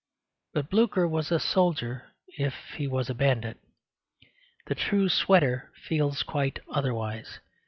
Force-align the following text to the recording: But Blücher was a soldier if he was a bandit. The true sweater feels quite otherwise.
But 0.55 0.71
Blücher 0.71 1.07
was 1.07 1.31
a 1.31 1.39
soldier 1.39 2.15
if 2.29 2.55
he 2.77 2.87
was 2.87 3.07
a 3.07 3.13
bandit. 3.13 3.59
The 4.65 4.73
true 4.73 5.09
sweater 5.09 5.71
feels 5.83 6.23
quite 6.23 6.57
otherwise. 6.71 7.39